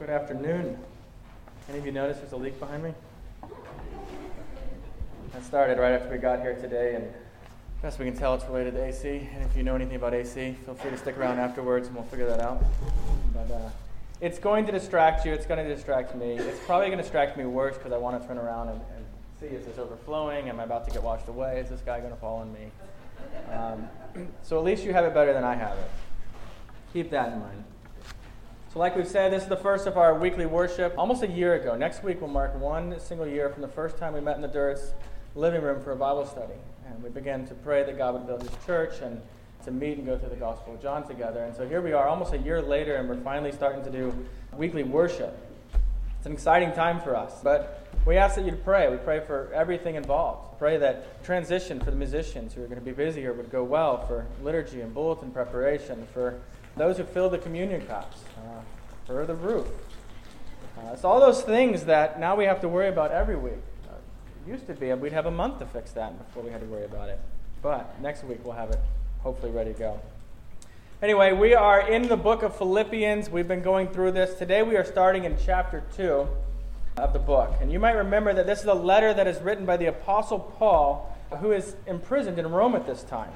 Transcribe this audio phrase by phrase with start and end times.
[0.00, 0.78] Good afternoon.
[1.68, 2.94] Any of you notice there's a leak behind me?
[5.34, 7.12] That started right after we got here today, and
[7.82, 9.28] best we can tell, it's related to AC.
[9.34, 12.06] And if you know anything about AC, feel free to stick around afterwards, and we'll
[12.06, 12.64] figure that out.
[13.34, 13.68] But uh,
[14.22, 15.34] it's going to distract you.
[15.34, 16.38] It's going to distract me.
[16.38, 19.04] It's probably going to distract me worse because I want to turn around and, and,
[19.38, 20.48] see is this overflowing?
[20.48, 21.60] Am I about to get washed away?
[21.60, 22.70] Is this guy going to fall on me?
[23.52, 25.90] Um, so at least you have it better than I have it.
[26.94, 27.64] Keep that in mind.
[28.72, 30.94] So, like we've said, this is the first of our weekly worship.
[30.96, 34.14] Almost a year ago, next week will mark one single year from the first time
[34.14, 34.94] we met in the Durrett's
[35.34, 36.54] living room for a Bible study.
[36.86, 39.20] And we began to pray that God would build his church and
[39.64, 41.42] to meet and go through the Gospel of John together.
[41.42, 44.14] And so here we are, almost a year later, and we're finally starting to do
[44.56, 45.36] weekly worship.
[46.18, 47.40] It's an exciting time for us.
[47.42, 48.88] But we ask that you pray.
[48.88, 50.60] We pray for everything involved.
[50.60, 53.64] Pray that transition for the musicians who are going to be busy here would go
[53.64, 56.40] well, for liturgy and bulletin preparation, for
[56.80, 58.60] those who fill the communion cups, uh,
[59.06, 59.66] for the roof.
[60.78, 63.52] Uh, it's all those things that now we have to worry about every week.
[63.86, 63.92] Uh,
[64.46, 66.66] it used to be we'd have a month to fix that before we had to
[66.66, 67.20] worry about it.
[67.60, 68.78] But next week we'll have it
[69.22, 70.00] hopefully ready to go.
[71.02, 73.28] Anyway, we are in the book of Philippians.
[73.28, 74.38] We've been going through this.
[74.38, 76.26] Today we are starting in chapter 2
[76.96, 77.52] of the book.
[77.60, 80.38] And you might remember that this is a letter that is written by the Apostle
[80.38, 83.32] Paul, who is imprisoned in Rome at this time.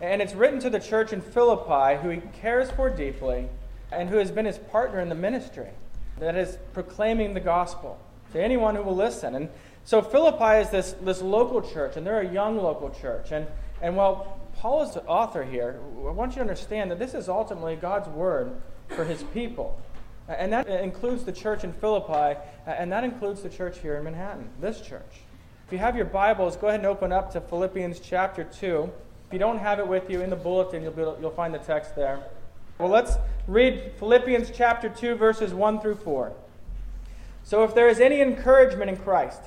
[0.00, 3.48] And it's written to the church in Philippi, who he cares for deeply,
[3.92, 5.68] and who has been his partner in the ministry
[6.18, 7.98] that is proclaiming the gospel
[8.32, 9.34] to anyone who will listen.
[9.34, 9.48] And
[9.84, 13.32] so Philippi is this, this local church, and they're a young local church.
[13.32, 13.46] And,
[13.82, 17.28] and while Paul is the author here, I want you to understand that this is
[17.28, 18.52] ultimately God's word
[18.88, 19.80] for his people.
[20.28, 24.48] And that includes the church in Philippi, and that includes the church here in Manhattan,
[24.60, 25.22] this church.
[25.66, 28.90] If you have your Bibles, go ahead and open up to Philippians chapter 2.
[29.30, 31.58] If you don't have it with you in the bulletin, you'll, able, you'll find the
[31.58, 32.20] text there.
[32.80, 33.14] Well, let's
[33.46, 36.32] read Philippians chapter 2, verses 1 through 4.
[37.44, 39.40] So, if there is any encouragement in Christ,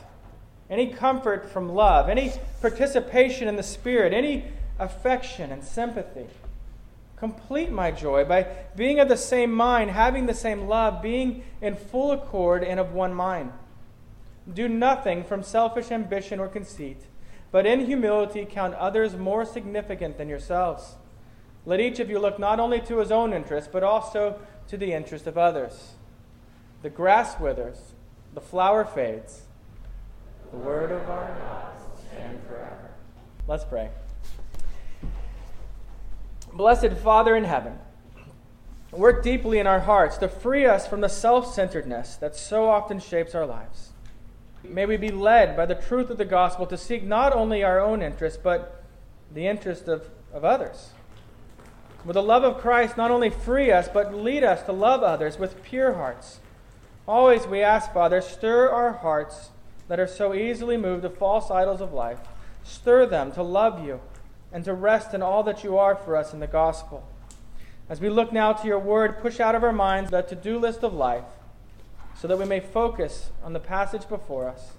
[0.70, 4.46] any comfort from love, any participation in the Spirit, any
[4.80, 6.28] affection and sympathy,
[7.18, 11.76] complete my joy by being of the same mind, having the same love, being in
[11.76, 13.52] full accord and of one mind.
[14.54, 17.02] Do nothing from selfish ambition or conceit
[17.54, 20.96] but in humility count others more significant than yourselves.
[21.68, 24.92] Let each of you look not only to his own interest, but also to the
[24.92, 25.92] interest of others.
[26.82, 27.94] The grass withers,
[28.34, 29.44] the flower fades.
[30.50, 31.74] The word of our God
[32.08, 32.90] stand forever.
[33.48, 33.92] Let's pray.
[36.52, 37.78] Blessed Father in heaven,
[38.92, 43.00] work deeply in our hearts to free us from the self centeredness that so often
[43.00, 43.93] shapes our lives.
[44.64, 47.80] May we be led by the truth of the gospel to seek not only our
[47.80, 48.84] own interest, but
[49.34, 50.92] the interest of, of others.
[52.06, 55.38] With the love of Christ, not only free us, but lead us to love others
[55.38, 56.40] with pure hearts.
[57.08, 59.50] Always we ask, Father, stir our hearts
[59.90, 62.20] that are so easily moved to false idols of life.
[62.64, 64.00] Stir them to love you
[64.52, 67.06] and to rest in all that you are for us in the gospel.
[67.90, 70.58] As we look now to your word, push out of our minds the to do
[70.58, 71.26] list of life
[72.16, 74.74] so that we may focus on the passage before us.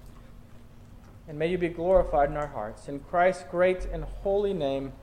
[1.27, 2.87] And may you be glorified in our hearts.
[2.87, 4.93] In Christ's great and holy name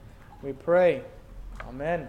[0.42, 1.02] we pray.
[1.68, 2.08] Amen.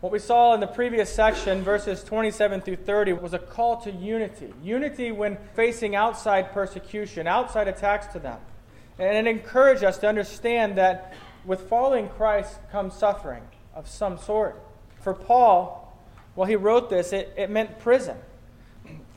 [0.00, 3.90] What we saw in the previous section, verses 27 through 30, was a call to
[3.90, 4.54] unity.
[4.62, 8.38] Unity when facing outside persecution, outside attacks to them.
[8.98, 11.14] And it encouraged us to understand that
[11.44, 13.42] with following Christ comes suffering
[13.74, 14.60] of some sort.
[15.00, 15.96] For Paul,
[16.36, 18.16] while he wrote this, it, it meant prison.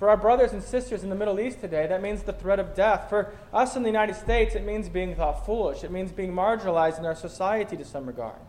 [0.01, 2.73] For our brothers and sisters in the Middle East today, that means the threat of
[2.73, 3.07] death.
[3.07, 5.83] For us in the United States, it means being thought foolish.
[5.83, 8.39] It means being marginalized in our society to some regard.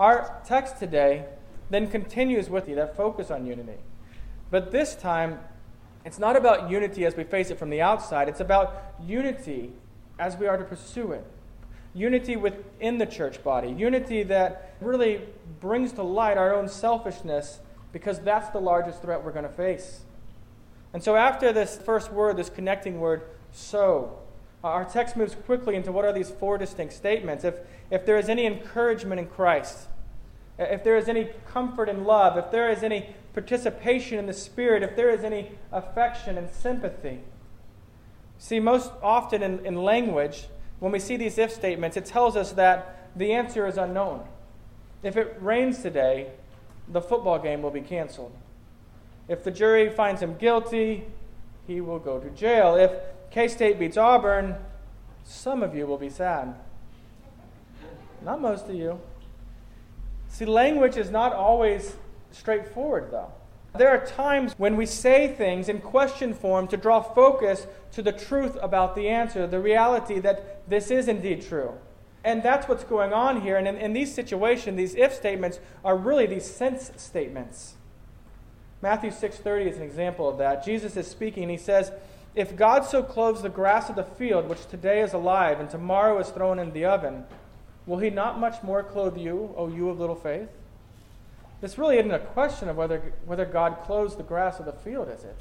[0.00, 1.26] Our text today
[1.70, 3.78] then continues with you that focus on unity.
[4.50, 5.38] But this time,
[6.04, 9.70] it's not about unity as we face it from the outside, it's about unity
[10.18, 11.24] as we are to pursue it.
[11.94, 15.20] Unity within the church body, unity that really
[15.60, 17.60] brings to light our own selfishness
[17.92, 20.00] because that's the largest threat we're going to face.
[20.94, 24.20] And so, after this first word, this connecting word, so,
[24.62, 27.44] uh, our text moves quickly into what are these four distinct statements.
[27.44, 27.56] If,
[27.90, 29.88] if there is any encouragement in Christ,
[30.58, 34.32] uh, if there is any comfort and love, if there is any participation in the
[34.32, 37.20] Spirit, if there is any affection and sympathy.
[38.38, 40.46] See, most often in, in language,
[40.78, 44.28] when we see these if statements, it tells us that the answer is unknown.
[45.02, 46.28] If it rains today,
[46.86, 48.32] the football game will be canceled.
[49.28, 51.04] If the jury finds him guilty,
[51.66, 52.76] he will go to jail.
[52.76, 52.92] If
[53.30, 54.56] K State beats Auburn,
[55.24, 56.54] some of you will be sad.
[58.22, 59.00] Not most of you.
[60.28, 61.96] See, language is not always
[62.32, 63.32] straightforward, though.
[63.76, 68.12] There are times when we say things in question form to draw focus to the
[68.12, 71.72] truth about the answer, the reality that this is indeed true.
[72.24, 73.56] And that's what's going on here.
[73.56, 77.74] And in, in these situations, these if statements are really these sense statements.
[78.84, 80.62] Matthew 6:30 is an example of that.
[80.62, 81.90] Jesus is speaking, he says,
[82.34, 86.18] "If God so clothes the grass of the field, which today is alive and tomorrow
[86.18, 87.24] is thrown in the oven,
[87.86, 90.50] will he not much more clothe you, O you of little faith?"
[91.62, 95.08] This really isn't a question of whether, whether God clothes the grass of the field,
[95.08, 95.36] is it?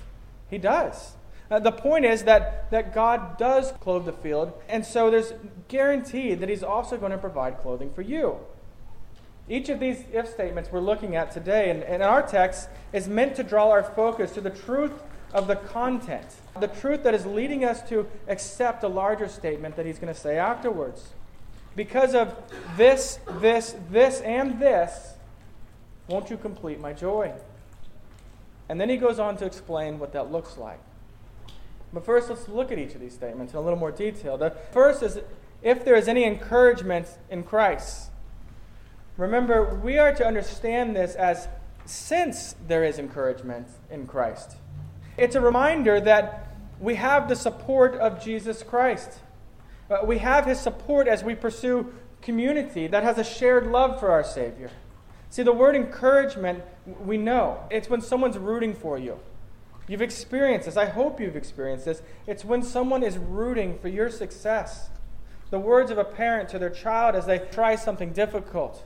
[0.49, 1.15] He does.
[1.51, 5.33] Uh, the point is that, that God does clothe the field, and so there's
[5.67, 8.39] guaranteed that He's also going to provide clothing for you.
[9.49, 13.07] Each of these if statements we're looking at today and, and in our text is
[13.07, 14.93] meant to draw our focus to the truth
[15.33, 16.27] of the content,
[16.59, 20.19] the truth that is leading us to accept a larger statement that He's going to
[20.19, 21.13] say afterwards.
[21.75, 22.35] Because of
[22.77, 25.13] this, this, this, and this,
[26.07, 27.33] won't you complete my joy?
[28.69, 30.79] And then he goes on to explain what that looks like.
[31.91, 34.37] But first, let's look at each of these statements in a little more detail.
[34.37, 35.19] The first is
[35.61, 38.09] if there is any encouragement in Christ.
[39.18, 41.48] Remember, we are to understand this as
[41.86, 44.57] since there is encouragement in Christ.
[45.18, 49.19] It's a reminder that we have the support of Jesus Christ.
[49.89, 54.10] Uh, we have his support as we pursue community that has a shared love for
[54.10, 54.71] our Savior.
[55.30, 57.60] See, the word encouragement, we know.
[57.69, 59.19] It's when someone's rooting for you.
[59.88, 60.77] You've experienced this.
[60.77, 62.01] I hope you've experienced this.
[62.25, 64.89] It's when someone is rooting for your success.
[65.50, 68.83] The words of a parent to their child as they try something difficult.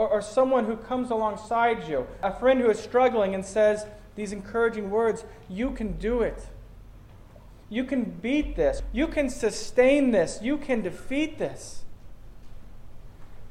[0.00, 3.84] Or, or someone who comes alongside you, a friend who is struggling and says
[4.16, 6.46] these encouraging words You can do it.
[7.68, 8.80] You can beat this.
[8.94, 10.38] You can sustain this.
[10.40, 11.84] You can defeat this.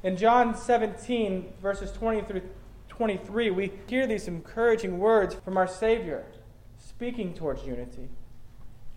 [0.01, 2.42] In John 17, verses 20 through
[2.88, 6.25] 23, we hear these encouraging words from our Savior
[6.80, 8.10] speaking towards unity.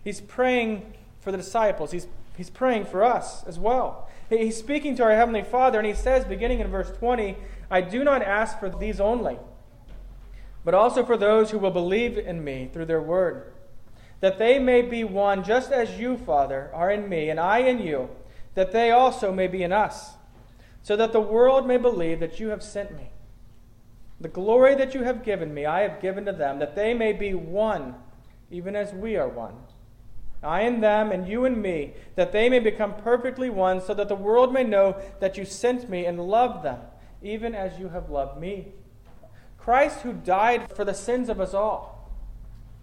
[0.03, 4.09] He's praying for the disciples, he's, he's praying for us as well.
[4.29, 7.37] He's speaking to our Heavenly Father, and he says, beginning in verse 20,
[7.69, 9.37] I do not ask for these only,
[10.63, 13.51] but also for those who will believe in me through their word,
[14.21, 17.79] that they may be one just as you, Father, are in me, and I in
[17.79, 18.09] you,
[18.55, 20.13] that they also may be in us,
[20.81, 23.09] so that the world may believe that you have sent me.
[24.21, 27.13] The glory that you have given me, I have given to them, that they may
[27.13, 27.95] be one,
[28.49, 29.55] even as we are one.
[30.43, 34.09] I and them, and you and me, that they may become perfectly one, so that
[34.09, 36.79] the world may know that you sent me and loved them,
[37.21, 38.73] even as you have loved me.
[39.57, 42.11] Christ, who died for the sins of us all,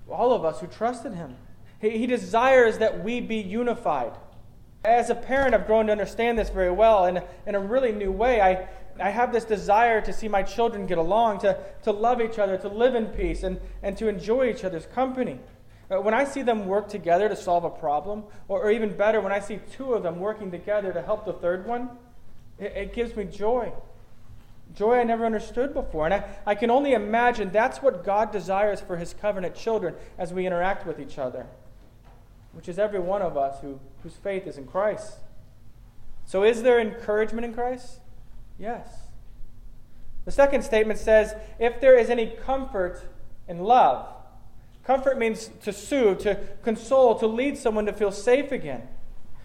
[0.09, 1.37] all of us who trusted him,
[1.81, 4.13] he, he desires that we be unified.
[4.85, 8.11] As a parent, I've grown to understand this very well in, in a really new
[8.11, 8.41] way.
[8.41, 8.67] I,
[8.99, 12.57] I have this desire to see my children get along, to, to love each other,
[12.59, 15.39] to live in peace, and, and to enjoy each other's company.
[15.91, 19.21] Uh, when I see them work together to solve a problem, or, or even better,
[19.21, 21.91] when I see two of them working together to help the third one,
[22.59, 23.73] it, it gives me joy.
[24.77, 26.05] Joy I never understood before.
[26.05, 30.33] And I, I can only imagine that's what God desires for his covenant children as
[30.33, 31.47] we interact with each other,
[32.53, 35.15] which is every one of us who, whose faith is in Christ.
[36.25, 37.99] So, is there encouragement in Christ?
[38.57, 38.87] Yes.
[40.25, 43.03] The second statement says, if there is any comfort
[43.49, 44.07] in love.
[44.91, 46.35] Comfort means to soothe, to
[46.65, 48.89] console, to lead someone to feel safe again.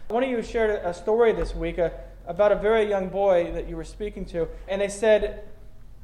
[0.08, 1.92] One of you shared a story this week uh,
[2.25, 5.44] about a very young boy that you were speaking to, and they said,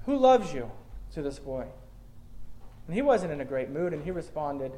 [0.06, 0.70] Who loves you?
[1.14, 1.66] to this boy.
[2.86, 4.74] And he wasn't in a great mood, and he responded,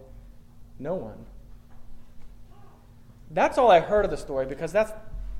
[0.79, 1.25] No one.
[3.31, 4.93] That's all I heard of the story because that's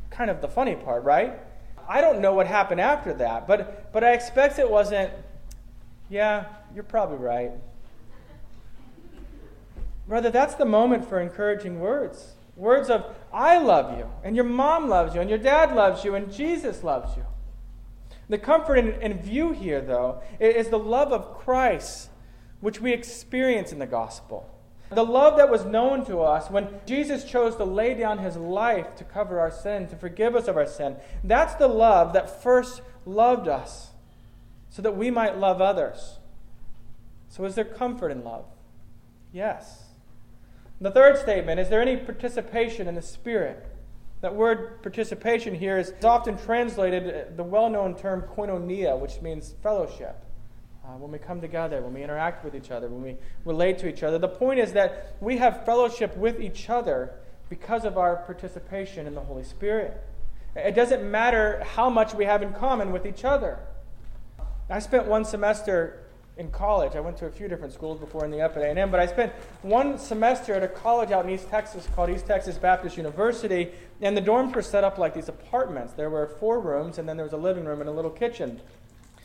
[0.10, 1.40] kind of the funny part, right?
[1.88, 5.14] I don't know what happened after that, but, but I expect it wasn't,
[6.10, 7.52] yeah, you're probably right.
[10.08, 12.34] Rather, that's the moment for encouraging words.
[12.56, 16.16] Words of, I love you, and your mom loves you, and your dad loves you,
[16.16, 17.26] and Jesus loves you.
[18.30, 22.10] The comfort in, in view here, though, is the love of Christ,
[22.62, 24.50] which we experience in the gospel.
[24.92, 28.96] The love that was known to us when Jesus chose to lay down his life
[28.98, 30.98] to cover our sin, to forgive us of our sin.
[31.24, 33.92] That's the love that first loved us
[34.70, 36.20] so that we might love others.
[37.30, 38.46] So, is there comfort in love?
[39.32, 39.83] Yes.
[40.84, 43.66] The third statement is there any participation in the Spirit?
[44.20, 50.26] That word participation here is often translated the well known term koinonia, which means fellowship
[50.84, 53.88] uh, when we come together, when we interact with each other, when we relate to
[53.88, 54.20] each other.
[54.20, 57.14] The point is that we have fellowship with each other
[57.50, 60.04] because of our participation in the Holy Spirit.
[60.54, 63.58] It doesn't matter how much we have in common with each other.
[64.70, 66.03] I spent one semester
[66.38, 66.96] in college.
[66.96, 69.06] I went to a few different schools before in the up at A&M, but I
[69.06, 73.72] spent one semester at a college out in East Texas called East Texas Baptist University,
[74.02, 75.94] and the dorms were set up like these apartments.
[75.94, 78.60] There were four rooms, and then there was a living room and a little kitchen.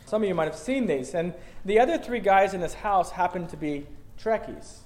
[0.04, 1.14] Some of you might have seen these.
[1.14, 1.34] And
[1.64, 3.86] the other three guys in this house happened to be
[4.22, 4.78] Trekkies.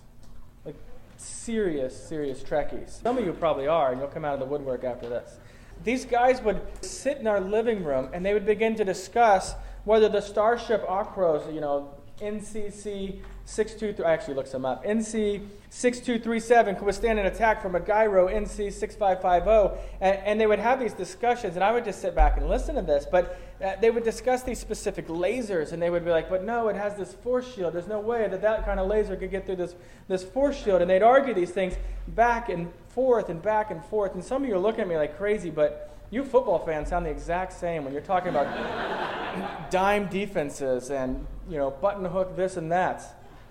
[0.64, 0.76] Like
[1.16, 3.02] serious, serious Trekkies.
[3.02, 5.38] Some of you probably are, and you'll come out of the woodwork after this.
[5.84, 10.08] These guys would sit in our living room and they would begin to discuss whether
[10.08, 16.84] the Starship Akros, you know, NCC 623, I actually looked some up, NC 6237 could
[16.84, 19.80] withstand an attack from a gyro NC 6550.
[20.00, 22.76] And, and, they would have these discussions, and I would just sit back and listen
[22.76, 23.06] to this.
[23.10, 26.68] But uh, they would discuss these specific lasers, and they would be like, but no,
[26.68, 27.72] it has this force shield.
[27.72, 29.74] There's no way that that kind of laser could get through this,
[30.08, 30.82] this force shield.
[30.82, 31.74] And they'd argue these things
[32.08, 34.14] back and forth and back and forth.
[34.14, 37.06] And some of you are looking at me like crazy, but you football fans sound
[37.06, 42.56] the exact same when you're talking about dime defenses and you know button hook this
[42.56, 43.02] and that.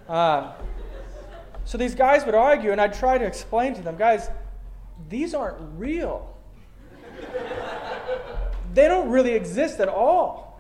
[0.07, 0.53] Uh,
[1.63, 4.29] so these guys would argue, and I'd try to explain to them, guys,
[5.10, 6.36] these aren't real.
[8.74, 10.60] they don't really exist at all.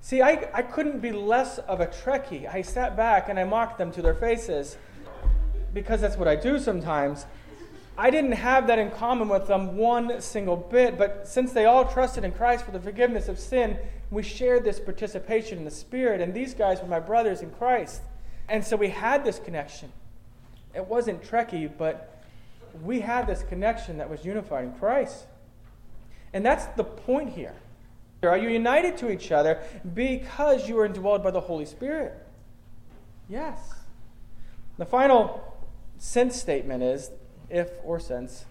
[0.00, 2.52] See, I, I couldn't be less of a Trekkie.
[2.52, 4.76] I sat back and I mocked them to their faces
[5.72, 7.26] because that's what I do sometimes.
[7.96, 11.86] I didn't have that in common with them one single bit, but since they all
[11.86, 13.78] trusted in Christ for the forgiveness of sin,
[14.14, 18.02] we shared this participation in the Spirit, and these guys were my brothers in Christ.
[18.48, 19.90] And so we had this connection.
[20.74, 22.22] It wasn't Trekkie, but
[22.82, 25.26] we had this connection that was unified in Christ.
[26.32, 27.54] And that's the point here.
[28.22, 29.60] Are you united to each other
[29.94, 32.14] because you are indwelled by the Holy Spirit?
[33.28, 33.58] Yes.
[34.78, 35.56] The final
[35.98, 37.10] sense statement is
[37.50, 38.46] if or since,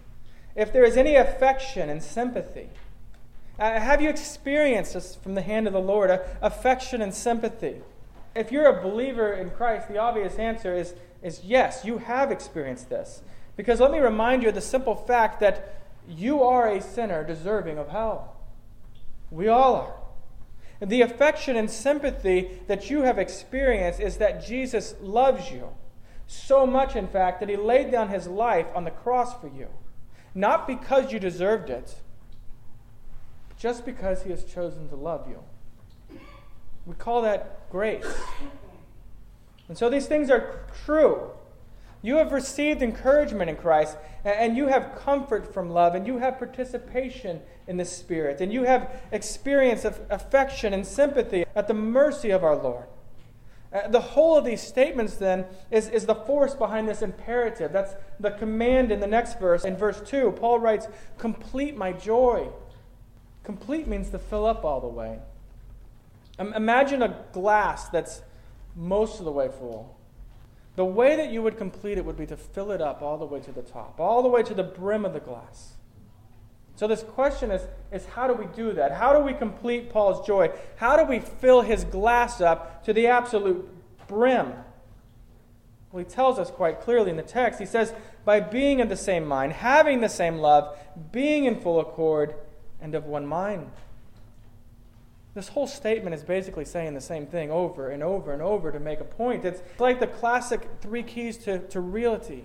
[0.55, 2.69] if there is any affection and sympathy.
[3.59, 7.81] Uh, have you experienced this from the hand of the Lord, uh, affection and sympathy?
[8.35, 12.89] If you're a believer in Christ, the obvious answer is, is yes, you have experienced
[12.89, 13.21] this.
[13.55, 17.77] Because let me remind you of the simple fact that you are a sinner deserving
[17.77, 18.35] of hell.
[19.29, 19.95] We all are.
[20.81, 25.69] And the affection and sympathy that you have experienced is that Jesus loves you
[26.25, 29.67] so much, in fact, that he laid down his life on the cross for you.
[30.33, 31.95] Not because you deserved it,
[33.63, 35.39] just because he has chosen to love you.
[36.85, 38.05] We call that grace.
[39.69, 41.29] And so these things are true.
[42.01, 46.39] You have received encouragement in Christ, and you have comfort from love, and you have
[46.39, 52.31] participation in the Spirit, and you have experience of affection and sympathy at the mercy
[52.31, 52.87] of our Lord.
[53.71, 57.71] Uh, the whole of these statements, then, is, is the force behind this imperative.
[57.71, 59.63] That's the command in the next verse.
[59.63, 62.49] In verse 2, Paul writes, Complete my joy.
[63.43, 65.19] Complete means to fill up all the way.
[66.39, 68.21] Imagine a glass that's
[68.75, 69.97] most of the way full.
[70.75, 73.25] The way that you would complete it would be to fill it up all the
[73.25, 75.73] way to the top, all the way to the brim of the glass.
[76.75, 78.91] So, this question is, is how do we do that?
[78.91, 80.49] How do we complete Paul's joy?
[80.77, 83.69] How do we fill his glass up to the absolute
[84.07, 84.53] brim?
[85.91, 87.59] Well, he tells us quite clearly in the text.
[87.59, 87.93] He says,
[88.25, 90.75] by being of the same mind, having the same love,
[91.11, 92.33] being in full accord,
[92.83, 93.71] and of one mind.
[95.33, 98.79] This whole statement is basically saying the same thing over and over and over to
[98.79, 99.45] make a point.
[99.45, 102.43] It's like the classic three keys to, to reality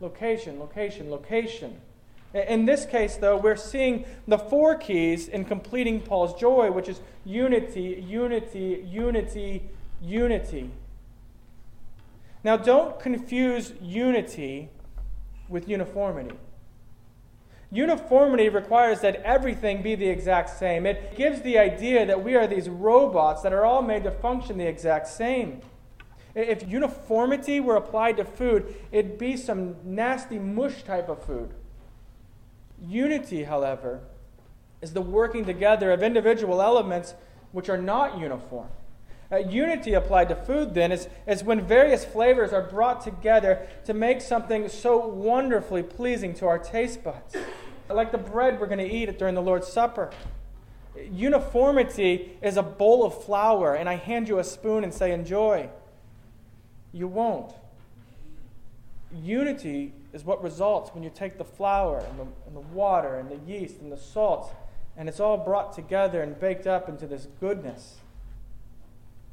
[0.00, 1.80] location, location, location.
[2.34, 7.00] In this case, though, we're seeing the four keys in completing Paul's joy, which is
[7.24, 9.62] unity, unity, unity,
[10.02, 10.70] unity.
[12.44, 14.68] Now, don't confuse unity
[15.48, 16.36] with uniformity.
[17.70, 20.86] Uniformity requires that everything be the exact same.
[20.86, 24.58] It gives the idea that we are these robots that are all made to function
[24.58, 25.60] the exact same.
[26.34, 31.54] If uniformity were applied to food, it'd be some nasty mush type of food.
[32.80, 34.02] Unity, however,
[34.82, 37.14] is the working together of individual elements
[37.52, 38.68] which are not uniform.
[39.30, 43.92] Uh, unity applied to food, then, is, is when various flavors are brought together to
[43.92, 47.36] make something so wonderfully pleasing to our taste buds.
[47.88, 50.10] Like the bread we're going to eat during the Lord's Supper.
[51.10, 55.68] Uniformity is a bowl of flour, and I hand you a spoon and say, Enjoy.
[56.92, 57.52] You won't.
[59.12, 63.30] Unity is what results when you take the flour and the, and the water and
[63.30, 64.54] the yeast and the salt,
[64.96, 67.96] and it's all brought together and baked up into this goodness.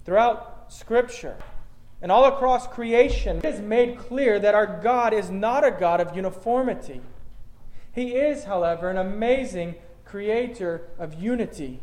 [0.05, 1.37] Throughout Scripture
[2.01, 6.01] and all across creation, it is made clear that our God is not a God
[6.01, 7.01] of uniformity.
[7.93, 11.79] He is, however, an amazing creator of unity.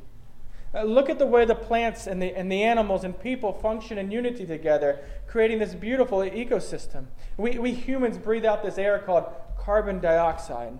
[0.75, 3.99] Uh, look at the way the plants and the, and the animals and people function
[3.99, 7.07] in unity together, creating this beautiful ecosystem.
[7.37, 9.25] We, we humans breathe out this air called
[9.59, 10.79] carbon dioxide.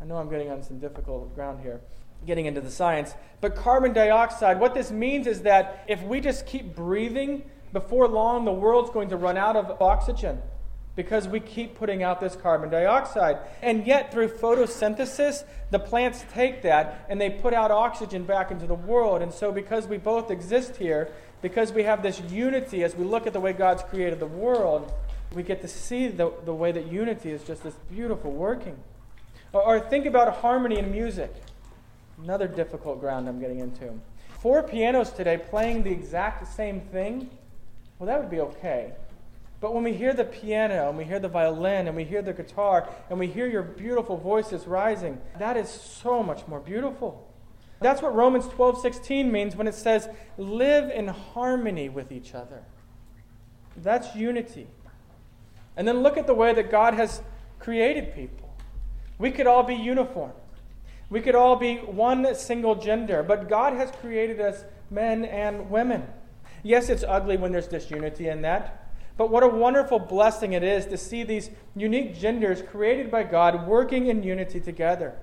[0.00, 1.80] I know I'm getting on some difficult ground here,
[2.26, 3.14] getting into the science.
[3.40, 8.44] But carbon dioxide, what this means is that if we just keep breathing, before long
[8.44, 10.40] the world's going to run out of oxygen
[10.96, 13.38] because we keep putting out this carbon dioxide.
[13.62, 18.66] And yet, through photosynthesis, the plants take that and they put out oxygen back into
[18.66, 19.22] the world.
[19.22, 23.28] And so, because we both exist here, because we have this unity as we look
[23.28, 24.92] at the way God's created the world,
[25.32, 28.76] we get to see the, the way that unity is just this beautiful working.
[29.52, 31.32] Or, or think about harmony in music.
[32.22, 33.92] Another difficult ground I'm getting into.
[34.40, 37.30] Four pianos today playing the exact same thing,
[37.98, 38.92] well, that would be okay.
[39.60, 42.32] But when we hear the piano and we hear the violin and we hear the
[42.32, 47.28] guitar and we hear your beautiful voices rising, that is so much more beautiful.
[47.80, 52.62] That's what Romans 12 16 means when it says, live in harmony with each other.
[53.76, 54.66] That's unity.
[55.76, 57.22] And then look at the way that God has
[57.58, 58.56] created people.
[59.18, 60.32] We could all be uniform,
[61.10, 66.06] we could all be one single gender, but God has created us men and women.
[66.62, 68.90] Yes, it's ugly when there's disunity in that.
[69.16, 73.66] But what a wonderful blessing it is to see these unique genders created by God
[73.66, 75.14] working in unity together.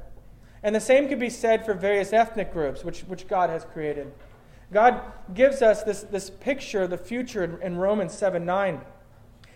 [0.64, 4.12] And the same could be said for various ethnic groups which, which God has created.
[4.74, 5.00] God
[5.34, 8.82] gives us this, this picture of the future in, in Romans 7 9.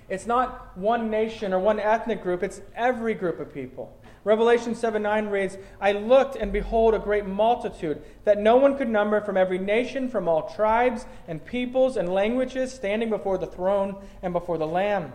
[0.08, 3.96] It's not one nation or one ethnic group, it's every group of people.
[4.24, 8.90] Revelation 7 9 reads, I looked, and behold, a great multitude that no one could
[8.90, 13.96] number from every nation, from all tribes and peoples and languages, standing before the throne
[14.22, 15.14] and before the Lamb,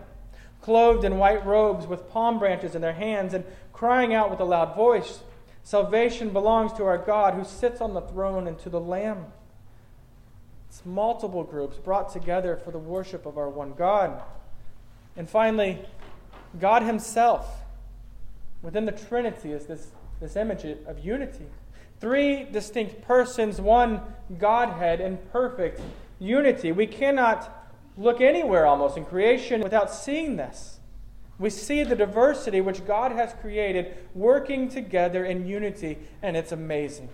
[0.61, 4.45] clothed in white robes with palm branches in their hands, and crying out with a
[4.45, 5.19] loud voice,
[5.65, 9.25] Salvation belongs to our God who sits on the throne and to the Lamb.
[10.69, 14.21] It's multiple groups brought together for the worship of our one God.
[15.17, 15.79] And finally,
[16.59, 17.64] God Himself
[18.65, 21.45] within the Trinity is this, this image of unity.
[22.01, 24.01] Three distinct persons, one
[24.39, 25.79] Godhead in perfect
[26.19, 26.71] unity.
[26.71, 30.79] We cannot look anywhere almost in creation without seeing this.
[31.37, 37.09] We see the diversity which God has created working together in unity, and it's amazing.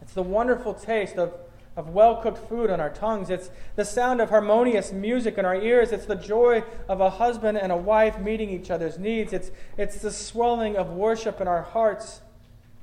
[0.00, 1.32] It's the wonderful taste of
[1.76, 3.30] of well cooked food on our tongues.
[3.30, 5.92] It's the sound of harmonious music in our ears.
[5.92, 9.32] It's the joy of a husband and a wife meeting each other's needs.
[9.32, 12.20] It's, it's the swelling of worship in our hearts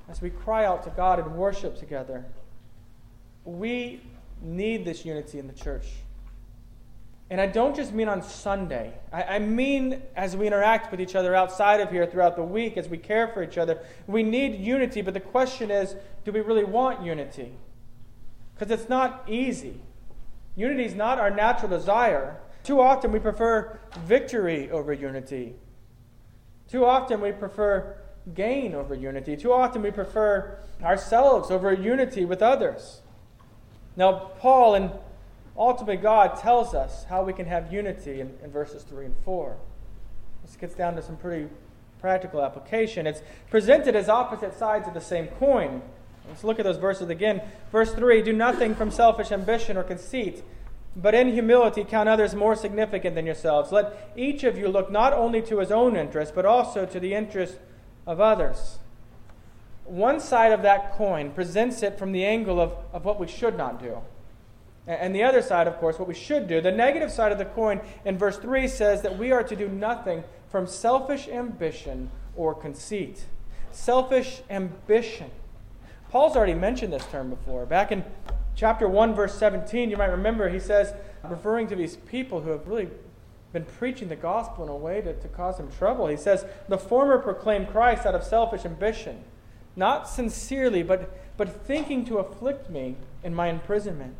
[0.10, 2.25] as we cry out to God and worship together.
[3.45, 4.02] We
[4.41, 5.86] need this unity in the church.
[7.32, 8.93] And I don't just mean on Sunday.
[9.13, 12.75] I, I, mean as we interact with each other outside of here throughout the week,
[12.75, 13.80] as we care for each other.
[14.08, 17.54] We need unity, but the question is do we really want unity?
[18.60, 19.80] Because it's not easy.
[20.58, 22.38] Unity is not our natural desire.
[22.63, 25.56] Too often we prefer victory over unity.
[26.67, 27.95] Too often we prefer
[28.36, 29.38] gain over unity.
[29.38, 33.02] Too often we prefer ourselves over unity with others.
[33.95, 34.91] Now, Paul and
[35.58, 39.56] ultimately God tells us how we can have unity in, in verses 3 and 4.
[40.45, 41.48] This gets down to some pretty
[42.02, 43.08] practical application.
[43.08, 45.82] It's presented as opposite sides of the same coin.
[46.30, 47.42] Let's look at those verses again.
[47.72, 50.44] Verse 3 Do nothing from selfish ambition or conceit,
[50.96, 53.72] but in humility count others more significant than yourselves.
[53.72, 57.13] Let each of you look not only to his own interest, but also to the
[57.13, 57.58] interest
[58.06, 58.80] of others.
[59.86, 63.58] One side of that coin presents it from the angle of, of what we should
[63.58, 63.98] not do.
[64.86, 66.62] And the other side, of course, what we should do.
[66.62, 69.68] The negative side of the coin in verse 3 says that we are to do
[69.68, 73.26] nothing from selfish ambition or conceit.
[73.72, 75.30] Selfish ambition.
[76.10, 77.65] Paul's already mentioned this term before.
[77.65, 78.04] Back in
[78.56, 80.93] chapter 1, verse 17, you might remember he says,
[81.24, 82.89] referring to these people who have really
[83.54, 86.78] been preaching the gospel in a way to, to cause him trouble, he says, The
[86.78, 89.24] former proclaimed Christ out of selfish ambition,
[89.76, 94.15] not sincerely, but, but thinking to afflict me in my imprisonment.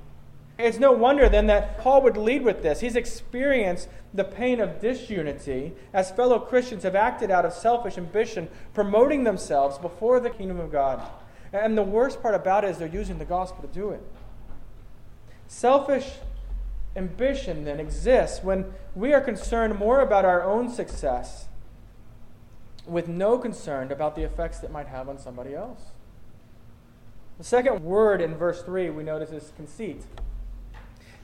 [0.60, 2.82] It's no wonder then that Paul would lead with this.
[2.82, 8.49] He's experienced the pain of disunity as fellow Christians have acted out of selfish ambition,
[8.73, 11.02] promoting themselves before the kingdom of God.
[11.51, 14.01] And the worst part about it is they're using the gospel to do it.
[15.47, 16.12] Selfish
[16.95, 21.47] ambition then exists when we are concerned more about our own success
[22.85, 25.81] with no concern about the effects that might have on somebody else.
[27.38, 30.01] The second word in verse 3 we notice is conceit.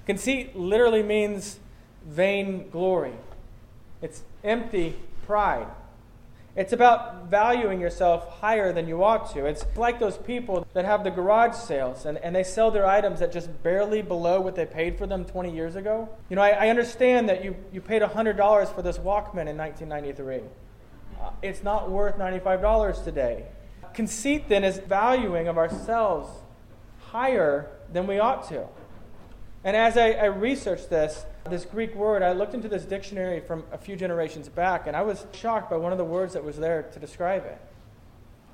[0.05, 1.59] Conceit literally means
[2.05, 3.13] vain glory,
[4.01, 5.67] it's empty pride.
[6.55, 9.45] It's about valuing yourself higher than you ought to.
[9.45, 13.21] It's like those people that have the garage sales and, and they sell their items
[13.21, 16.07] at just barely below what they paid for them 20 years ago.
[16.29, 20.39] You know, I, I understand that you, you paid $100 for this Walkman in 1993.
[21.21, 23.47] Uh, it's not worth $95 today.
[23.93, 26.29] Conceit, then, is valuing of ourselves
[27.11, 28.65] higher than we ought to.
[29.65, 33.63] And as I, I researched this, this Greek word, I looked into this dictionary from
[33.71, 36.58] a few generations back, and I was shocked by one of the words that was
[36.58, 37.60] there to describe it.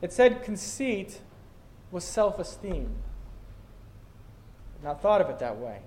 [0.02, 1.20] It said conceit
[1.92, 2.96] was self esteem.
[4.82, 5.82] Not thought of it that way.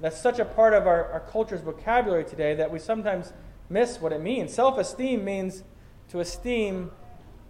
[0.00, 3.34] That's such a part of our, our culture's vocabulary today that we sometimes
[3.68, 4.54] miss what it means.
[4.54, 5.64] Self esteem means
[6.08, 6.92] to esteem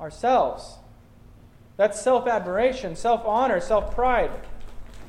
[0.00, 0.78] ourselves.
[1.76, 4.32] That's self admiration, self honor, self pride.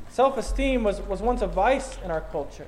[0.09, 2.67] Self esteem was, was once a vice in our culture.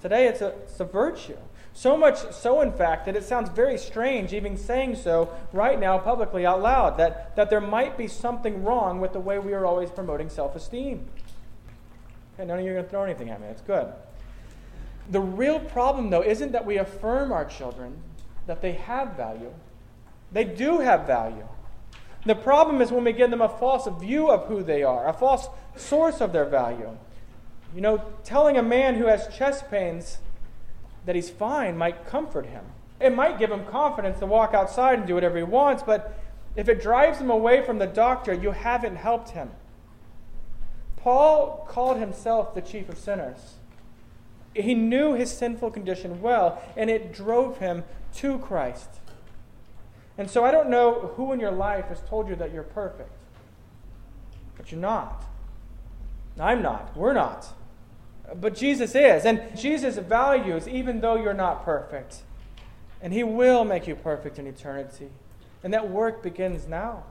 [0.00, 1.36] Today it's a, it's a virtue.
[1.72, 5.98] So much so, in fact, that it sounds very strange even saying so right now
[5.98, 9.66] publicly out loud that, that there might be something wrong with the way we are
[9.66, 11.06] always promoting self esteem.
[12.34, 13.46] Okay, none of you are going to throw anything at me.
[13.48, 13.92] That's good.
[15.10, 17.96] The real problem, though, isn't that we affirm our children
[18.46, 19.52] that they have value.
[20.32, 21.46] They do have value.
[22.24, 25.12] The problem is when we give them a false view of who they are, a
[25.12, 26.96] false source of their value.
[27.74, 30.18] You know, telling a man who has chest pains
[31.04, 32.64] that he's fine might comfort him.
[33.00, 36.18] It might give him confidence to walk outside and do whatever he wants, but
[36.56, 39.50] if it drives him away from the doctor, you haven't helped him.
[40.96, 43.54] Paul called himself the chief of sinners.
[44.54, 47.84] He knew his sinful condition well, and it drove him
[48.14, 48.88] to Christ.
[50.16, 53.12] And so I don't know who in your life has told you that you're perfect,
[54.56, 55.24] but you're not.
[56.38, 56.96] I'm not.
[56.96, 57.46] We're not.
[58.34, 59.24] But Jesus is.
[59.24, 62.22] And Jesus values even though you're not perfect.
[63.00, 65.08] And He will make you perfect in eternity.
[65.62, 67.04] And that work begins now.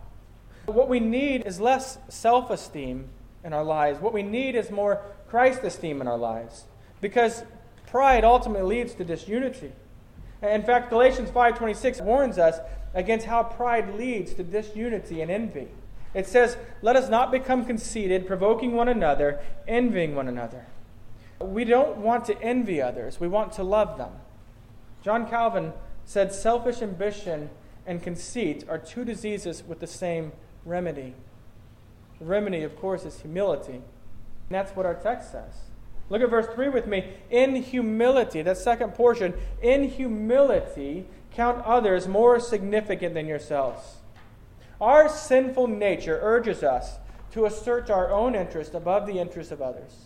[0.66, 3.10] What we need is less self esteem
[3.44, 4.00] in our lives.
[4.00, 6.66] What we need is more Christ esteem in our lives.
[7.02, 7.44] Because
[7.88, 9.72] pride ultimately leads to disunity.
[10.42, 12.60] In fact, Galatians 5:26 warns us
[12.94, 15.68] against how pride leads to disunity and envy.
[16.16, 20.66] It says, Let us not become conceited, provoking one another, envying one another.
[21.40, 24.14] We don't want to envy others, we want to love them.
[25.04, 25.74] John Calvin
[26.06, 27.50] said, Selfish ambition
[27.86, 30.32] and conceit are two diseases with the same
[30.64, 31.14] remedy.
[32.20, 33.74] The remedy, of course, is humility.
[33.74, 33.84] And
[34.50, 35.54] that's what our text says.
[36.10, 37.14] Look at verse 3 with me.
[37.30, 43.98] In humility, that second portion, in humility, count others more significant than yourselves.
[44.80, 46.98] Our sinful nature urges us
[47.32, 50.06] to assert our own interest above the interest of others.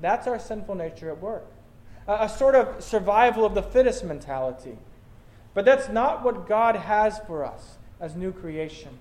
[0.00, 1.46] That's our sinful nature at work.
[2.06, 4.78] A, a sort of survival of the fittest mentality.
[5.52, 8.98] But that's not what God has for us as new creation.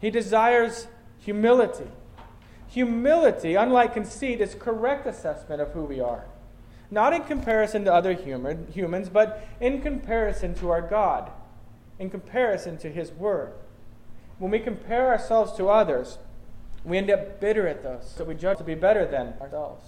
[0.00, 0.86] He desires
[1.18, 1.90] humility.
[2.68, 6.24] Humility, unlike conceit, is correct assessment of who we are
[6.92, 11.32] not in comparison to other human, humans, but in comparison to our God,
[11.98, 13.54] in comparison to His Word.
[14.38, 16.18] When we compare ourselves to others,
[16.84, 19.84] we end up bitter at those that we judge to be better than ourselves,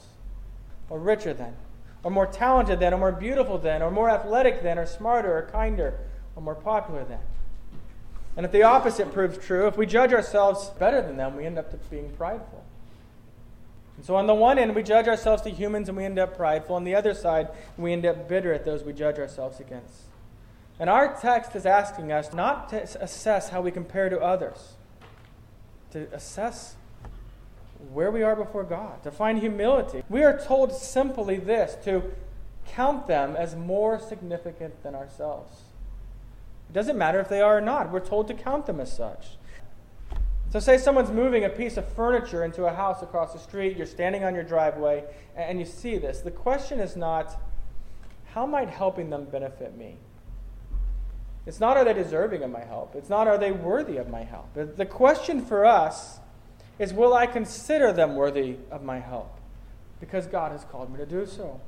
[0.89, 1.55] or richer than,
[2.03, 5.43] or more talented than, or more beautiful than, or more athletic than, or smarter, or
[5.51, 5.95] kinder,
[6.37, 7.21] or more popular than.
[8.37, 11.59] And if the opposite proves true, if we judge ourselves better than them, we end
[11.59, 12.65] up being prideful.
[13.97, 16.37] And so, on the one end, we judge ourselves to humans and we end up
[16.37, 16.75] prideful.
[16.75, 20.03] On the other side, we end up bitter at those we judge ourselves against.
[20.79, 24.73] And our text is asking us not to assess how we compare to others,
[25.93, 26.75] to assess
[27.93, 30.03] where we are before God, to find humility.
[30.09, 32.03] We are told simply this to
[32.67, 35.63] count them as more significant than ourselves.
[36.69, 39.37] It doesn't matter if they are or not, we're told to count them as such.
[40.51, 43.87] So, say someone's moving a piece of furniture into a house across the street, you're
[43.87, 45.05] standing on your driveway,
[45.37, 46.21] and you see this.
[46.21, 47.41] The question is not,
[48.27, 49.99] how might helping them benefit me?
[51.47, 52.95] It's not, are they deserving of my help?
[52.95, 54.55] It's not, are they worthy of my help?
[54.55, 56.19] The question for us
[56.79, 59.39] is, will I consider them worthy of my help?
[60.01, 61.61] Because God has called me to do so.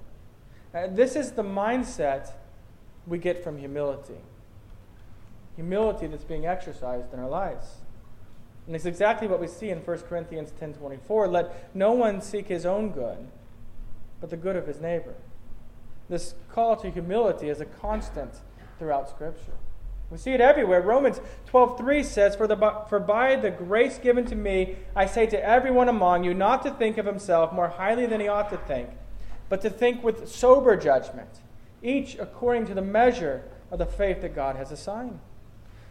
[0.74, 2.32] Uh, this is the mindset
[3.06, 4.20] we get from humility.
[5.56, 7.66] Humility that's being exercised in our lives.
[8.66, 12.66] And it's exactly what we see in 1 Corinthians 10:24, let no one seek his
[12.66, 13.28] own good,
[14.20, 15.14] but the good of his neighbor.
[16.08, 18.40] This call to humility is a constant
[18.78, 19.52] throughout scripture.
[20.10, 20.80] We see it everywhere.
[20.80, 22.56] Romans 12:3 says, for, the,
[22.88, 26.70] for by the grace given to me, I say to everyone among you not to
[26.70, 28.90] think of himself more highly than he ought to think,
[29.48, 31.40] but to think with sober judgment,
[31.82, 35.18] each according to the measure of the faith that God has assigned.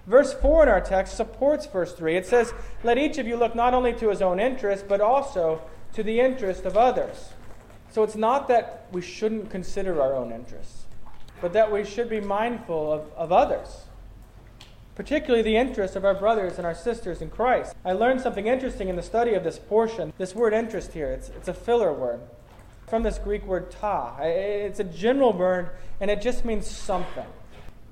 [0.08, 2.16] Verse 4 in our text supports verse 3.
[2.16, 5.62] It says, Let each of you look not only to his own interest, but also
[5.94, 7.30] to the interest of others.
[7.90, 10.85] So it's not that we shouldn't consider our own interests,
[11.42, 13.86] but that we should be mindful of, of others,
[14.96, 17.76] particularly the interests of our brothers and our sisters in Christ.
[17.84, 20.14] I learned something interesting in the study of this portion.
[20.18, 22.22] This word interest here, it's, it's a filler word
[22.88, 24.18] from this Greek word ta.
[24.22, 27.26] It's a general word, and it just means something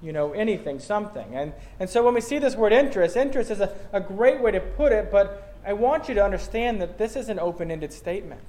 [0.03, 1.33] you know, anything, something.
[1.33, 4.51] And, and so when we see this word interest, interest is a, a great way
[4.51, 7.93] to put it, but I want you to understand that this is an open ended
[7.93, 8.43] statement.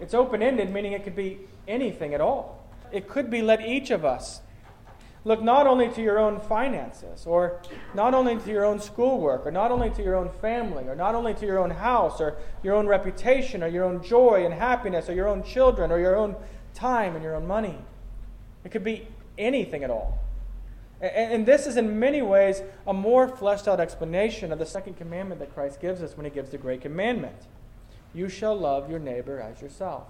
[0.00, 2.55] It's open ended, meaning it could be anything at all.
[2.92, 4.40] It could be let each of us
[5.24, 7.60] look not only to your own finances, or
[7.94, 11.16] not only to your own schoolwork, or not only to your own family, or not
[11.16, 15.08] only to your own house, or your own reputation, or your own joy and happiness,
[15.08, 16.36] or your own children, or your own
[16.74, 17.76] time and your own money.
[18.62, 20.20] It could be anything at all.
[21.00, 25.40] And this is, in many ways, a more fleshed out explanation of the second commandment
[25.40, 27.36] that Christ gives us when he gives the great commandment
[28.14, 30.06] You shall love your neighbor as yourself.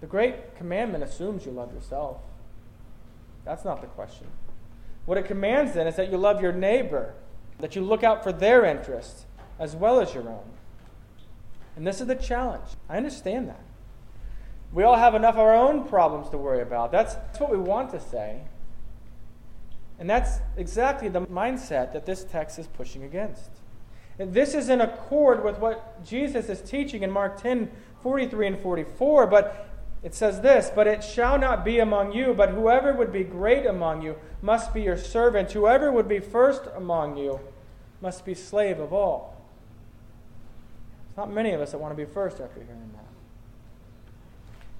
[0.00, 2.18] The great commandment assumes you love yourself.
[3.44, 4.26] That's not the question.
[5.06, 7.14] What it commands then is that you love your neighbor,
[7.58, 9.24] that you look out for their interests
[9.58, 10.44] as well as your own.
[11.76, 12.70] And this is the challenge.
[12.88, 13.62] I understand that.
[14.72, 16.92] We all have enough of our own problems to worry about.
[16.92, 18.42] That's, that's what we want to say.
[19.98, 23.50] And that's exactly the mindset that this text is pushing against.
[24.18, 27.70] And this is in accord with what Jesus is teaching in Mark 10
[28.02, 29.26] 43 and 44.
[29.26, 29.68] But
[30.08, 33.66] it says this But it shall not be among you, but whoever would be great
[33.66, 35.52] among you must be your servant.
[35.52, 37.40] Whoever would be first among you
[38.00, 39.36] must be slave of all.
[41.10, 43.04] It's not many of us that want to be first after hearing that.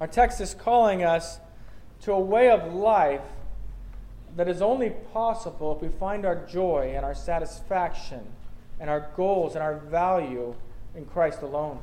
[0.00, 1.40] Our text is calling us
[2.04, 3.20] to a way of life
[4.34, 8.24] that is only possible if we find our joy and our satisfaction
[8.80, 10.54] and our goals and our value
[10.96, 11.80] in Christ alone.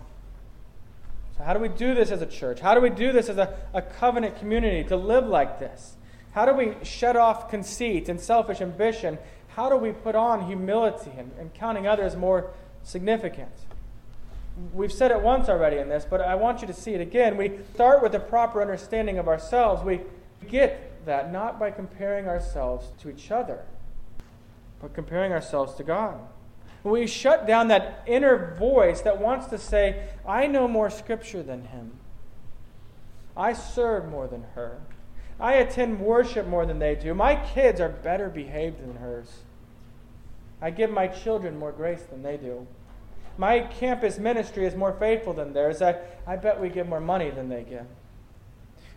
[1.38, 2.60] So, how do we do this as a church?
[2.60, 5.96] How do we do this as a, a covenant community to live like this?
[6.32, 9.18] How do we shut off conceit and selfish ambition?
[9.50, 12.52] How do we put on humility and, and counting others more
[12.84, 13.52] significant?
[14.74, 17.36] We've said it once already in this, but I want you to see it again.
[17.36, 19.84] We start with a proper understanding of ourselves.
[19.84, 20.02] We
[20.48, 23.64] get that not by comparing ourselves to each other,
[24.82, 26.20] but comparing ourselves to God.
[26.86, 31.66] We shut down that inner voice that wants to say, I know more scripture than
[31.66, 31.94] him.
[33.36, 34.78] I serve more than her.
[35.40, 37.16] I attend worship more than they do.
[37.16, 39.40] My kids are better behaved than hers.
[40.62, 42.68] I give my children more grace than they do.
[43.36, 45.82] My campus ministry is more faithful than theirs.
[45.82, 45.96] I,
[46.28, 47.88] I bet we give more money than they give.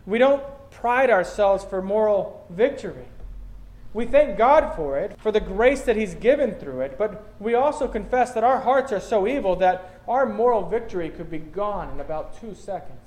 [0.05, 3.07] We don't pride ourselves for moral victory.
[3.94, 7.55] We thank God for it, for the grace that He's given through it, but we
[7.55, 11.92] also confess that our hearts are so evil that our moral victory could be gone
[11.94, 12.98] in about two seconds.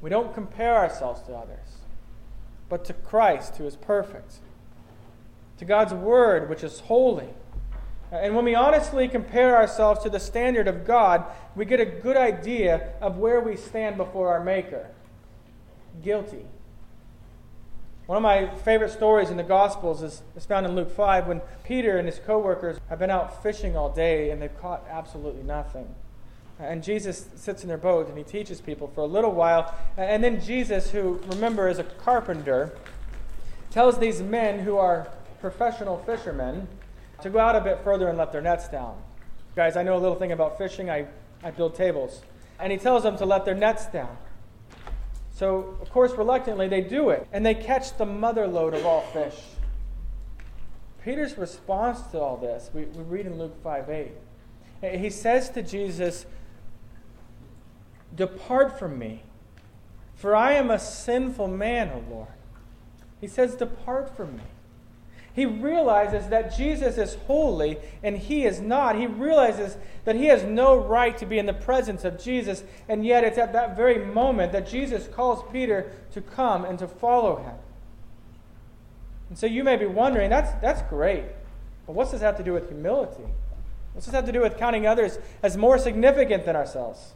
[0.00, 1.78] We don't compare ourselves to others,
[2.68, 4.36] but to Christ, who is perfect,
[5.58, 7.28] to God's Word, which is holy
[8.12, 12.16] and when we honestly compare ourselves to the standard of God, we get a good
[12.16, 14.88] idea of where we stand before our Maker.
[16.02, 16.44] Guilty.
[18.10, 21.40] One of my favorite stories in the Gospels is, is found in Luke 5 when
[21.62, 25.86] Peter and his co-workers have been out fishing all day and they've caught absolutely nothing.
[26.58, 29.72] And Jesus sits in their boat and he teaches people for a little while.
[29.96, 32.72] And then Jesus, who, remember, is a carpenter,
[33.70, 35.06] tells these men who are
[35.40, 36.66] professional fishermen
[37.22, 39.00] to go out a bit further and let their nets down.
[39.54, 40.90] Guys, I know a little thing about fishing.
[40.90, 41.06] I,
[41.44, 42.22] I build tables.
[42.58, 44.18] And he tells them to let their nets down.
[45.40, 47.26] So, of course, reluctantly, they do it.
[47.32, 49.36] And they catch the mother lode of all fish.
[51.02, 53.88] Peter's response to all this, we, we read in Luke 5
[54.82, 54.98] 8.
[54.98, 56.26] He says to Jesus,
[58.14, 59.22] Depart from me,
[60.14, 62.28] for I am a sinful man, O Lord.
[63.18, 64.42] He says, Depart from me.
[65.32, 68.96] He realizes that Jesus is holy and he is not.
[68.96, 73.04] He realizes that he has no right to be in the presence of Jesus, and
[73.04, 77.36] yet it's at that very moment that Jesus calls Peter to come and to follow
[77.36, 77.54] him.
[79.28, 81.24] And so you may be wondering, that's, that's great,
[81.86, 83.22] but what's this have to do with humility?
[83.92, 87.12] What's this have to do with counting others as more significant than ourselves?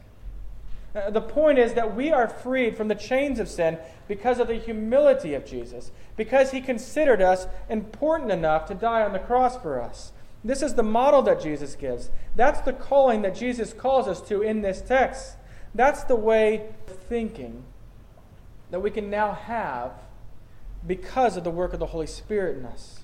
[0.95, 3.77] Uh, the point is that we are freed from the chains of sin
[4.07, 9.11] because of the humility of Jesus, because he considered us important enough to die on
[9.11, 10.13] the cross for us.
[10.43, 12.11] This is the model that Jesus gives.
[12.35, 15.35] That's the calling that Jesus calls us to in this text.
[15.73, 17.63] That's the way of thinking
[18.71, 19.91] that we can now have
[20.85, 22.99] because of the work of the Holy Spirit in us.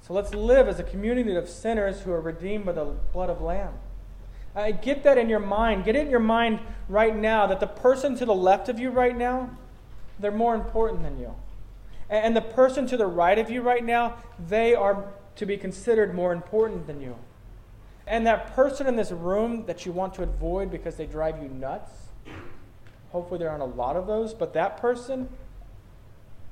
[0.00, 3.40] So let's live as a community of sinners who are redeemed by the blood of
[3.40, 3.74] Lamb.
[4.56, 5.84] Uh, get that in your mind.
[5.84, 8.90] Get it in your mind right now that the person to the left of you
[8.90, 9.50] right now,
[10.18, 11.34] they're more important than you.
[12.08, 14.16] And, and the person to the right of you right now,
[14.48, 17.16] they are to be considered more important than you.
[18.06, 21.48] And that person in this room that you want to avoid because they drive you
[21.48, 21.90] nuts,
[23.10, 25.28] hopefully there aren't a lot of those, but that person,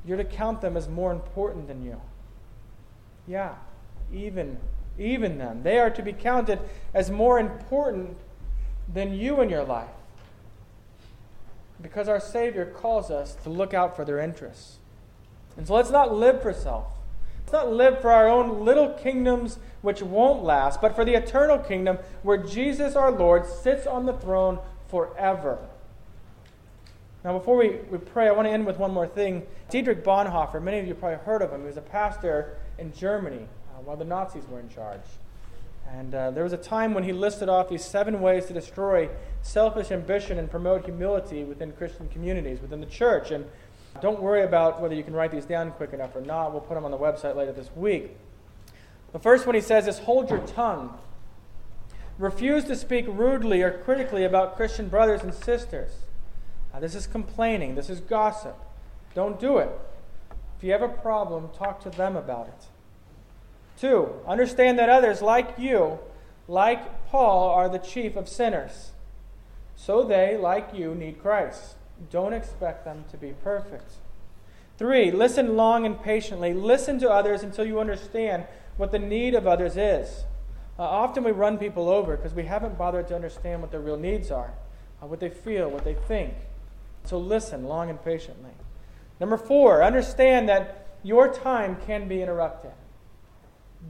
[0.05, 2.01] you're to count them as more important than you.
[3.27, 3.55] Yeah,
[4.13, 4.59] even
[4.99, 5.63] even them.
[5.63, 6.61] They are to be counted
[6.93, 8.17] as more important
[8.93, 9.89] than you in your life.
[11.83, 14.79] Because our Savior calls us to look out for their interests.
[15.57, 16.87] And so let's not live for self.
[17.41, 21.59] Let's not live for our own little kingdoms which won't last, but for the eternal
[21.59, 25.59] kingdom where Jesus our Lord sits on the throne forever.
[27.23, 29.43] Now, before we, we pray, I want to end with one more thing.
[29.71, 31.63] Dietrich Bonhoeffer, many of you probably heard of him.
[31.63, 33.47] He was a pastor in Germany
[33.85, 35.01] while the Nazis were in charge.
[35.91, 39.09] And uh, there was a time when he listed off these seven ways to destroy
[39.43, 43.31] selfish ambition and promote humility within Christian communities, within the church.
[43.31, 43.45] And
[44.01, 46.53] don't worry about whether you can write these down quick enough or not.
[46.53, 48.17] We'll put them on the website later this week.
[49.13, 50.99] The first one he says is hold your tongue.
[52.19, 55.93] Refuse to speak rudely or critically about Christian brothers and sisters.
[56.73, 58.57] Now, this is complaining, this is gossip.
[59.15, 59.71] Don't do it.
[60.59, 62.67] If you have a problem, talk to them about it.
[63.79, 65.99] Two, understand that others like you,
[66.47, 68.93] like Paul, are the chief of sinners.
[69.77, 71.75] So they, like you, need Christ.
[72.11, 73.95] Don't expect them to be perfect.
[74.79, 76.53] Three, listen long and patiently.
[76.53, 78.45] Listen to others until you understand
[78.77, 80.25] what the need of others is.
[80.79, 83.97] Uh, often we run people over because we haven't bothered to understand what their real
[83.97, 84.53] needs are,
[85.01, 86.35] uh, what they feel, what they think.
[87.05, 88.51] So listen long and patiently.
[89.21, 92.73] Number four, understand that your time can be interrupted.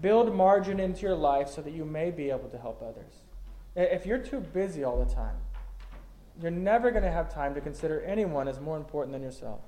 [0.00, 3.12] Build margin into your life so that you may be able to help others.
[3.76, 5.36] If you're too busy all the time,
[6.40, 9.60] you're never going to have time to consider anyone as more important than yourself.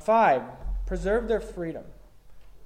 [0.00, 0.42] Five,
[0.86, 1.84] preserve their freedom.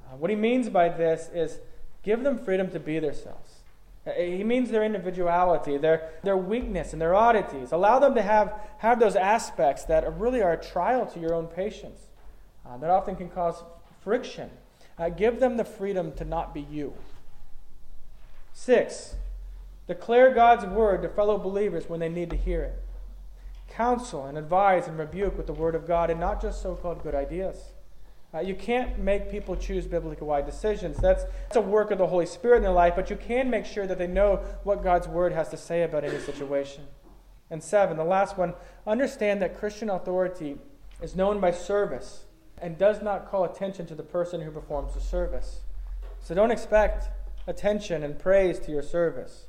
[0.04, 1.58] Uh, what he means by this is
[2.02, 3.60] give them freedom to be themselves.
[4.06, 7.72] Uh, he means their individuality, their, their weakness, and their oddities.
[7.72, 11.46] Allow them to have, have those aspects that really are a trial to your own
[11.46, 12.08] patience,
[12.66, 13.62] uh, that often can cause
[14.02, 14.50] friction
[15.00, 16.92] uh, give them the freedom to not be you.
[18.52, 19.14] Six,
[19.88, 22.82] declare God's word to fellow believers when they need to hear it.
[23.70, 27.02] Counsel and advise and rebuke with the word of God and not just so called
[27.02, 27.72] good ideas.
[28.34, 30.98] Uh, you can't make people choose biblically wide decisions.
[30.98, 33.64] That's, that's a work of the Holy Spirit in their life, but you can make
[33.64, 36.84] sure that they know what God's word has to say about any situation.
[37.50, 38.54] And seven, the last one,
[38.86, 40.58] understand that Christian authority
[41.02, 42.26] is known by service
[42.60, 45.60] and does not call attention to the person who performs the service.
[46.20, 47.08] So don't expect
[47.46, 49.46] attention and praise to your service.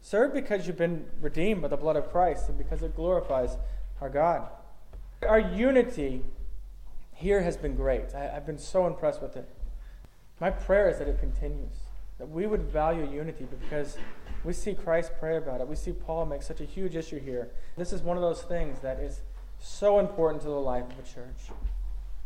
[0.00, 3.56] Serve because you've been redeemed by the blood of Christ and because it glorifies
[4.00, 4.48] our God.
[5.26, 6.22] Our unity
[7.14, 8.14] here has been great.
[8.14, 9.48] I, have been so impressed with it.
[10.40, 11.72] My prayer is that it continues,
[12.18, 13.96] that we would value unity because
[14.44, 15.68] we see Christ pray about it.
[15.68, 17.50] We see Paul make such a huge issue here.
[17.78, 19.22] This is one of those things that is
[19.58, 21.50] so important to the life of a church.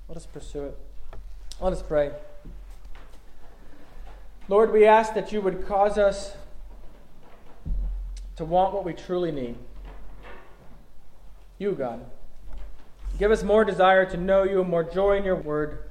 [0.09, 0.79] Let us pursue it.
[1.61, 2.13] Let us pray.
[4.49, 6.35] Lord, we ask that you would cause us
[8.37, 9.57] to want what we truly need.
[11.59, 12.07] You, God.
[13.19, 15.91] Give us more desire to know you, more joy in your word,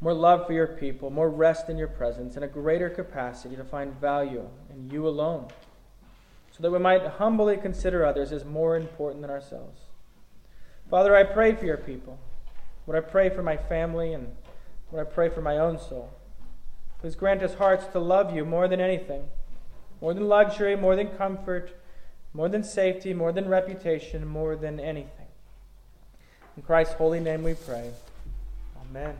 [0.00, 3.64] more love for your people, more rest in your presence, and a greater capacity to
[3.64, 5.48] find value in you alone,
[6.52, 9.80] so that we might humbly consider others as more important than ourselves.
[10.88, 12.18] Father, I pray for your people.
[12.86, 14.34] Would I pray for my family and
[14.90, 16.10] would I pray for my own soul?
[17.00, 19.28] Please grant us hearts to love you more than anything,
[20.00, 21.72] more than luxury, more than comfort,
[22.32, 25.26] more than safety, more than reputation, more than anything.
[26.56, 27.90] In Christ's holy name we pray.
[28.88, 29.16] Amen.